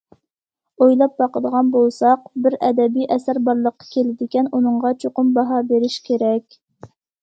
ئويلاپ 0.85 1.13
باقىدىغان 1.23 1.69
بولساق، 1.75 2.25
بىر 2.47 2.57
ئەدەبىي 2.69 3.07
ئەسەر 3.19 3.43
بارلىققا 3.51 3.93
كېلىدىكەن، 3.95 4.51
ئۇنىڭغا 4.53 4.97
چوقۇم 5.07 5.35
باھا 5.41 5.65
بېرىش 5.73 6.05
كېرەك. 6.13 6.63